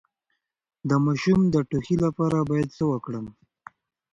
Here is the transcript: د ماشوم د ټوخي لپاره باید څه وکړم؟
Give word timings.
د 0.89 0.91
ماشوم 1.05 1.39
د 1.53 1.55
ټوخي 1.69 1.95
لپاره 2.05 2.37
باید 2.49 2.69
څه 2.77 2.83
وکړم؟ 2.91 3.25